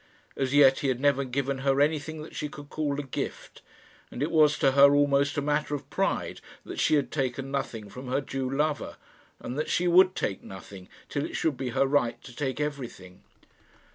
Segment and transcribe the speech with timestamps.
[0.35, 3.61] As yet he had never given her anything that she could call a gift,
[4.09, 7.87] and it was to her almost a matter of pride that she had taken nothing
[7.87, 8.97] from her Jew lover,
[9.39, 13.21] and that she would take nothing till it should be her right to take everything.